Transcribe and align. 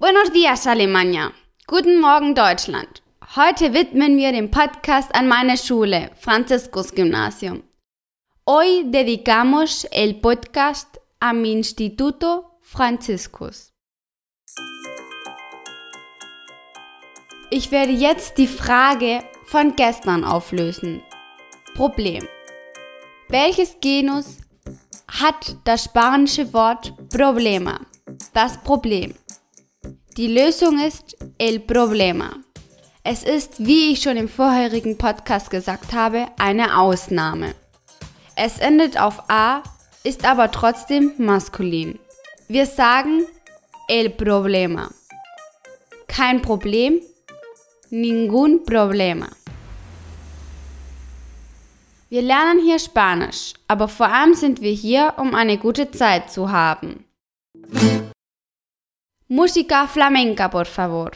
Buenos 0.00 0.32
días, 0.32 0.66
Alemania. 0.66 1.34
Guten 1.66 2.00
Morgen, 2.00 2.34
Deutschland. 2.34 3.02
Heute 3.36 3.74
widmen 3.74 4.16
wir 4.16 4.32
den 4.32 4.50
Podcast 4.50 5.14
an 5.14 5.28
meine 5.28 5.58
Schule, 5.58 6.10
Franciscus 6.18 6.94
Gymnasium. 6.94 7.62
Hoy 8.46 8.90
dedicamos 8.90 9.84
el 9.90 10.14
podcast 10.14 10.98
a 11.20 11.34
mi 11.34 11.52
Instituto 11.52 12.46
Franciscus. 12.62 13.74
Ich 17.50 17.70
werde 17.70 17.92
jetzt 17.92 18.38
die 18.38 18.48
Frage 18.48 19.22
von 19.44 19.76
gestern 19.76 20.24
auflösen. 20.24 21.02
Problem. 21.74 22.26
Welches 23.28 23.76
Genus 23.82 24.38
hat 25.08 25.56
das 25.64 25.84
spanische 25.84 26.54
Wort 26.54 26.94
Problema? 27.10 27.80
Das 28.32 28.56
Problem. 28.62 29.14
Die 30.20 30.26
Lösung 30.26 30.78
ist 30.78 31.16
el 31.38 31.60
problema. 31.60 32.36
Es 33.02 33.22
ist, 33.22 33.64
wie 33.64 33.92
ich 33.92 34.02
schon 34.02 34.18
im 34.18 34.28
vorherigen 34.28 34.98
Podcast 34.98 35.48
gesagt 35.48 35.94
habe, 35.94 36.26
eine 36.38 36.76
Ausnahme. 36.78 37.54
Es 38.36 38.58
endet 38.58 39.00
auf 39.00 39.30
A, 39.30 39.62
ist 40.04 40.26
aber 40.26 40.50
trotzdem 40.50 41.14
maskulin. 41.16 41.98
Wir 42.48 42.66
sagen 42.66 43.24
el 43.88 44.10
problema. 44.10 44.90
Kein 46.06 46.42
Problem, 46.42 47.00
ningún 47.88 48.62
problema. 48.66 49.28
Wir 52.10 52.20
lernen 52.20 52.60
hier 52.62 52.78
Spanisch, 52.78 53.54
aber 53.68 53.88
vor 53.88 54.08
allem 54.08 54.34
sind 54.34 54.60
wir 54.60 54.72
hier, 54.72 55.14
um 55.16 55.34
eine 55.34 55.56
gute 55.56 55.90
Zeit 55.92 56.30
zu 56.30 56.52
haben. 56.52 57.06
Música 59.32 59.86
flamenca, 59.86 60.48
por 60.48 60.66
favor. 60.66 61.12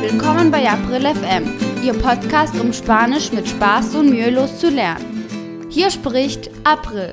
Willkommen 0.00 0.50
bei 0.50 0.66
April 0.66 1.04
FM, 1.04 1.84
Ihr 1.84 1.92
Podcast, 1.92 2.58
um 2.58 2.72
Spanisch 2.72 3.30
mit 3.30 3.46
Spaß 3.46 3.94
und 3.96 4.08
mühelos 4.08 4.58
zu 4.58 4.70
lernen. 4.70 5.68
Hier 5.68 5.90
spricht 5.90 6.50
April. 6.64 7.12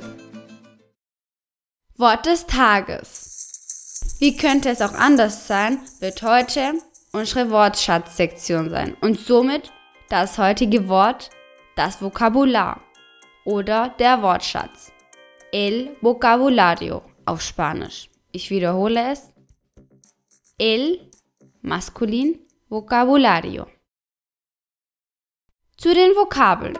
Wort 1.97 2.25
des 2.25 2.45
Tages. 2.45 3.40
Wie 4.21 4.37
könnte 4.37 4.69
es 4.69 4.83
auch 4.83 4.93
anders 4.93 5.47
sein, 5.47 5.79
wird 5.99 6.21
heute 6.21 6.73
unsere 7.11 7.49
Wortschatzsektion 7.49 8.69
sein 8.69 8.95
und 9.01 9.19
somit 9.19 9.71
das 10.09 10.37
heutige 10.37 10.87
Wort 10.87 11.31
das 11.75 12.03
Vokabular 12.03 12.79
oder 13.45 13.89
der 13.97 14.21
Wortschatz. 14.21 14.91
El 15.51 15.97
vocabulario 16.01 17.01
auf 17.25 17.41
Spanisch. 17.41 18.11
Ich 18.31 18.51
wiederhole 18.51 19.11
es. 19.11 19.33
El 20.59 21.09
maskulin 21.63 22.41
vocabulario. 22.69 23.65
Zu 25.77 25.95
den 25.95 26.11
Vokabeln. 26.11 26.77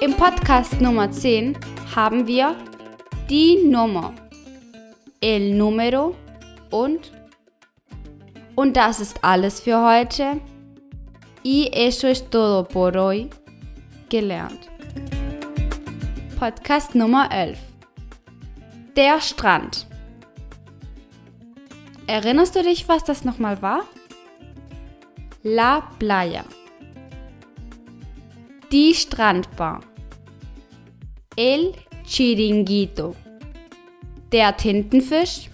Im 0.00 0.14
Podcast 0.14 0.80
Nummer 0.80 1.10
10 1.10 1.58
haben 1.96 2.28
wir 2.28 2.54
die 3.28 3.64
Nummer, 3.64 4.14
el 5.20 5.56
número 5.56 6.14
und 6.70 7.10
und 8.54 8.76
das 8.76 9.00
ist 9.00 9.24
alles 9.24 9.58
für 9.58 9.84
heute. 9.84 10.40
Y 11.44 11.72
eso 11.72 12.06
es 12.06 12.30
todo 12.30 12.62
por 12.62 12.96
hoy 12.96 13.28
gelernt. 14.08 14.68
Podcast 16.38 16.94
Nummer 16.94 17.28
11. 17.32 17.58
Der 18.96 19.20
Strand. 19.20 19.88
Erinnerst 22.06 22.54
du 22.54 22.62
dich, 22.62 22.88
was 22.88 23.02
das 23.02 23.24
nochmal 23.24 23.60
war? 23.62 23.80
La 25.42 25.80
Playa. 25.98 26.44
Die 28.70 28.92
Strandbar. 28.92 29.80
El 31.36 31.72
Chiringuito. 32.04 33.16
Der 34.30 34.54
Tintenfisch. 34.54 35.48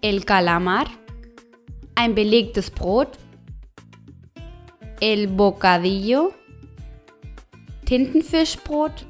El 0.00 0.24
Calamar. 0.24 0.86
Ein 1.94 2.12
belegtes 2.12 2.72
Brot. 2.72 3.18
El 5.00 5.28
Bocadillo. 5.28 6.32
Tintenfischbrot. 7.84 9.06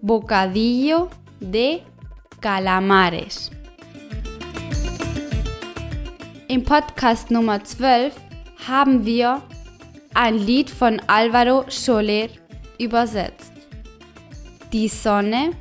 Bocadillo 0.00 1.10
de 1.40 1.82
Calamares. 2.40 3.50
Im 6.48 6.64
Podcast 6.64 7.30
Nummer 7.30 7.62
12 7.62 8.16
haben 8.66 9.04
wir 9.04 9.42
ein 10.14 10.38
Lied 10.38 10.70
von 10.70 11.00
Alvaro 11.06 11.64
Soler 11.68 12.28
übersetzt. 12.78 13.52
Die 14.72 14.88
Sonne, 14.88 15.52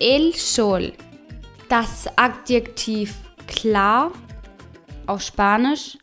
el 0.00 0.34
sol, 0.34 0.92
das 1.68 2.06
Adjektiv 2.16 3.14
klar, 3.46 4.12
auf 5.06 5.22
Spanisch 5.22 5.98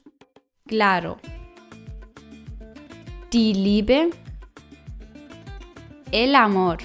claro. 0.68 1.18
Die 3.32 3.54
Liebe, 3.54 4.12
el 6.12 6.36
amor. 6.36 6.78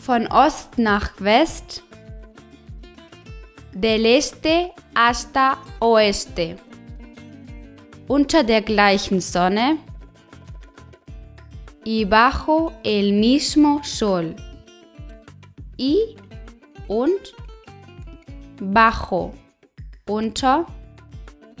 Von 0.00 0.26
Ost 0.26 0.76
nach 0.76 1.12
West, 1.18 1.82
del 3.72 4.04
este 4.04 4.70
hasta 4.94 5.58
oeste. 5.80 6.56
Unter 8.06 8.44
der 8.44 8.62
gleichen 8.62 9.20
Sonne, 9.20 9.78
y 11.84 12.04
bajo 12.04 12.72
el 12.82 13.12
mismo 13.12 13.82
sol. 13.84 14.34
Y 15.76 16.16
und 16.88 17.34
bajo 18.60 19.34
unter 20.06 20.66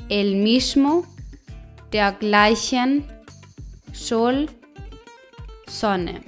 el 0.08 0.36
mismo 0.36 1.04
der 1.92 2.12
gleichen 2.12 3.04
Sol 3.92 4.48
Sonne. 5.68 6.20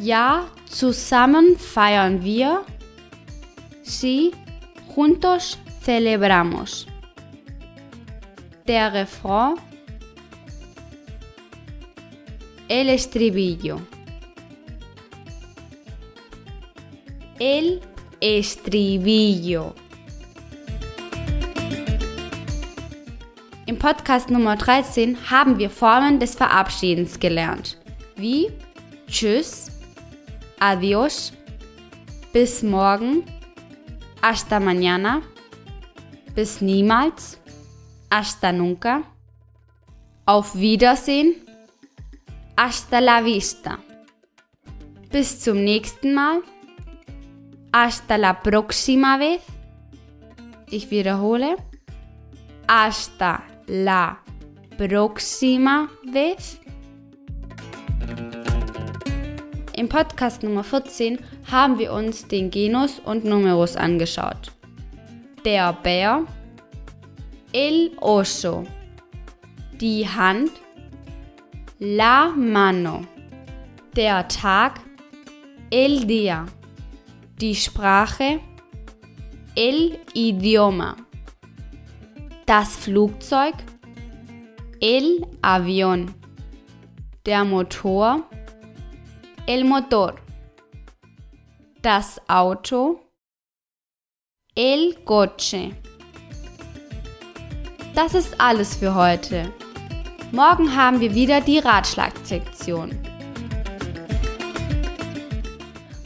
Ja, 0.00 0.46
zusammen 0.66 1.56
feiern 1.58 2.22
wir. 2.22 2.64
Sí, 3.82 4.32
juntos 4.94 5.58
celebramos. 5.84 6.86
Der 8.66 8.92
Refrain 8.92 9.56
El 12.68 12.88
estribillo. 12.88 13.80
El 17.38 17.82
estribillo. 18.20 19.74
Im 23.66 23.78
Podcast 23.78 24.30
Nummer 24.30 24.56
13 24.56 25.30
haben 25.30 25.58
wir 25.58 25.68
Formen 25.68 26.18
des 26.18 26.34
Verabschiedens 26.34 27.20
gelernt. 27.20 27.78
Wie 28.16 28.50
Tschüss, 29.06 29.70
Adios, 30.58 31.32
bis 32.32 32.62
morgen, 32.62 33.24
hasta 34.22 34.58
mañana, 34.58 35.20
bis 36.34 36.60
niemals, 36.60 37.38
hasta 38.10 38.52
nunca, 38.52 39.02
auf 40.26 40.54
Wiedersehen, 40.54 41.44
Hasta 42.56 43.00
la 43.00 43.24
vista. 43.24 43.78
Bis 45.10 45.40
zum 45.40 45.64
nächsten 45.64 46.14
Mal. 46.14 46.40
Hasta 47.72 48.16
la 48.16 48.32
próxima 48.32 49.18
vez. 49.18 49.40
Ich 50.70 50.88
wiederhole. 50.92 51.56
Hasta 52.68 53.42
la 53.66 54.18
próxima 54.78 55.88
vez. 56.04 56.60
Im 59.76 59.88
Podcast 59.88 60.44
Nummer 60.44 60.62
14 60.62 61.18
haben 61.50 61.80
wir 61.80 61.92
uns 61.92 62.28
den 62.28 62.52
Genus 62.52 63.00
und 63.00 63.24
Numerus 63.24 63.74
angeschaut. 63.74 64.53
Der 65.44 65.74
Bär, 65.74 66.24
el 67.52 67.92
oso, 68.00 68.64
die 69.78 70.08
Hand, 70.08 70.50
la 71.78 72.30
mano, 72.30 73.02
der 73.94 74.26
Tag, 74.28 74.80
el 75.70 76.06
día, 76.06 76.46
die 77.38 77.54
Sprache, 77.54 78.40
el 79.54 79.98
idioma, 80.14 80.96
das 82.46 82.76
Flugzeug, 82.76 83.54
el 84.80 85.26
avión, 85.42 86.14
der 87.26 87.44
Motor, 87.44 88.24
el 89.46 89.64
motor, 89.64 90.14
das 91.82 92.18
Auto, 92.28 93.03
el 94.56 94.94
coche. 95.04 95.72
Das 97.94 98.14
ist 98.14 98.40
alles 98.40 98.76
für 98.76 98.94
heute. 98.94 99.52
Morgen 100.32 100.76
haben 100.76 101.00
wir 101.00 101.14
wieder 101.14 101.40
die 101.40 101.58
Ratschlagsektion. 101.58 102.90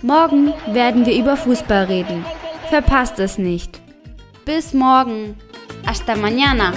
Morgen 0.02 0.52
werden 0.72 1.04
wir 1.04 1.14
über 1.14 1.36
Fußball 1.36 1.84
reden. 1.84 2.24
Verpasst 2.70 3.18
es 3.18 3.36
nicht. 3.36 3.80
Bis 4.44 4.72
morgen. 4.72 5.36
Hasta 5.86 6.14
mañana. 6.14 6.72